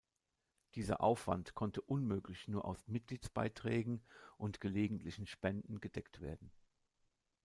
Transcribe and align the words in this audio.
Dieser 0.73 1.01
Aufwand 1.01 1.53
konnte 1.53 1.79
unmöglich 1.81 2.47
nur 2.47 2.65
aus 2.65 2.87
Mitgliedsbeiträgen 2.87 4.03
und 4.35 4.59
gelegentlichen 4.59 5.27
Spenden 5.27 5.79
gedeckt 5.79 6.21
werden. 6.21 6.49